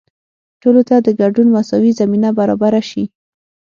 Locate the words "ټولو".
0.61-0.81